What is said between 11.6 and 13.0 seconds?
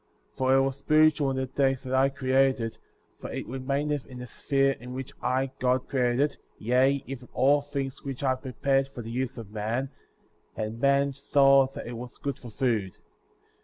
that it was good for food.